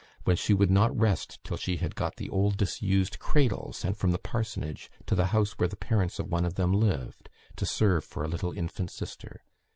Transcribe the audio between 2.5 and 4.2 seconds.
disused cradle sent from the